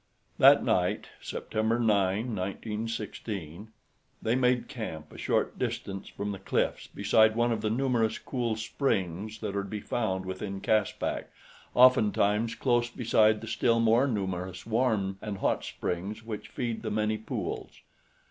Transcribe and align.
That 0.39 0.63
night 0.63 1.09
(September 1.21 1.77
9, 1.79 2.35
1916), 2.35 3.71
they 4.19 4.33
made 4.35 4.67
camp 4.67 5.13
a 5.13 5.17
short 5.19 5.59
distance 5.59 6.07
from 6.07 6.31
the 6.31 6.39
cliffs 6.39 6.87
beside 6.87 7.35
one 7.35 7.51
of 7.51 7.61
the 7.61 7.69
numerous 7.69 8.17
cool 8.17 8.55
springs 8.55 9.41
that 9.41 9.55
are 9.55 9.61
to 9.61 9.69
be 9.69 9.79
found 9.79 10.25
within 10.25 10.59
Caspak, 10.59 11.27
oftentimes 11.75 12.55
close 12.55 12.89
beside 12.89 13.41
the 13.41 13.47
still 13.47 13.79
more 13.79 14.07
numerous 14.07 14.65
warm 14.65 15.19
and 15.21 15.37
hot 15.37 15.63
springs 15.63 16.25
which 16.25 16.47
feed 16.47 16.81
the 16.81 16.89
many 16.89 17.19
pools. 17.19 17.81